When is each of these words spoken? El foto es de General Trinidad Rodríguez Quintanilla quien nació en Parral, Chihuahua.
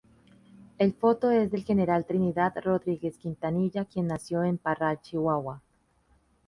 El 0.79 0.93
foto 0.95 1.29
es 1.29 1.51
de 1.51 1.61
General 1.61 2.07
Trinidad 2.07 2.55
Rodríguez 2.63 3.19
Quintanilla 3.19 3.85
quien 3.85 4.07
nació 4.07 4.43
en 4.43 4.57
Parral, 4.57 4.99
Chihuahua. 4.99 5.61